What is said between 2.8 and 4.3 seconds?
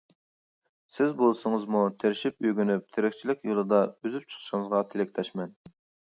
تىرىكچىلىك يولىدا ئۈزۈپ